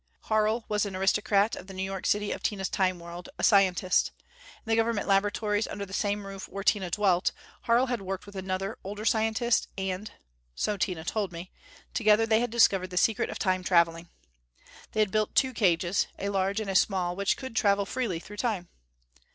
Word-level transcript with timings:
Harl 0.29 0.65
was 0.67 0.83
an 0.83 0.95
aristocrat 0.95 1.55
of 1.55 1.67
the 1.67 1.75
New 1.75 1.83
York 1.83 2.07
City 2.07 2.31
of 2.31 2.41
Tina's 2.41 2.69
Time 2.69 2.97
world, 2.97 3.29
a 3.37 3.43
scientist. 3.43 4.11
In 4.65 4.71
the 4.71 4.75
Government 4.75 5.07
laboratories, 5.07 5.67
under 5.67 5.85
the 5.85 5.93
same 5.93 6.25
roof 6.25 6.49
where 6.49 6.63
Tina 6.63 6.89
dwelt, 6.89 7.31
Harl 7.65 7.85
had 7.85 8.01
worked 8.01 8.25
with 8.25 8.35
another, 8.35 8.79
older 8.83 9.05
scientist, 9.05 9.67
and 9.77 10.09
so 10.55 10.75
Tina 10.75 11.03
told 11.03 11.31
me 11.31 11.51
together 11.93 12.25
they 12.25 12.39
had 12.41 12.49
discovered 12.49 12.89
the 12.89 12.97
secret 12.97 13.29
of 13.29 13.37
Time 13.37 13.63
traveling. 13.63 14.09
They 14.93 15.01
had 15.01 15.11
built 15.11 15.35
two 15.35 15.53
cages, 15.53 16.07
a 16.17 16.29
large 16.29 16.59
and 16.59 16.71
a 16.71 16.73
small, 16.73 17.15
which 17.15 17.37
could 17.37 17.55
travel 17.55 17.85
freely 17.85 18.17
through 18.19 18.37
Time. 18.37 18.69